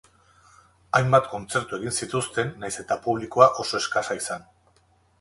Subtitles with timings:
[0.99, 4.53] Hainbat kontzertu egin zituzten nahiz eta publikoa oso eskasa izan.